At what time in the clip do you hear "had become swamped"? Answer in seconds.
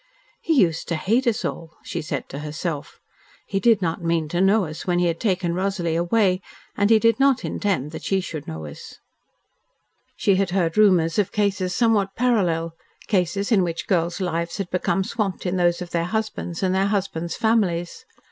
14.57-15.45